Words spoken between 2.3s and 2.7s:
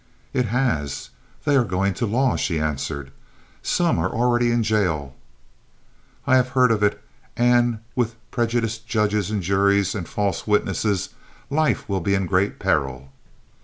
she